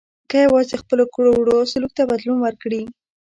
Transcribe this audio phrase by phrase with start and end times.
[0.29, 2.81] که یوازې خپلو کړو وړو او سلوک ته بدلون ورکړي.